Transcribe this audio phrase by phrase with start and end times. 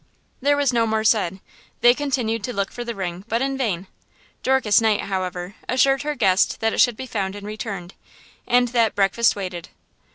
[0.41, 1.41] There was no more said.
[1.81, 3.85] They continued to look for the ring, but in vain.
[4.41, 7.93] Dorcas Knight, however, assured her guest that it should be found and returned,
[8.47, 9.69] and that–breakfast waited.